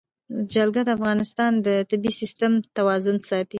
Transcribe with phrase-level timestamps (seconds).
[0.53, 3.49] جلګه د افغانستان د طبعي سیسټم توازن ساتي.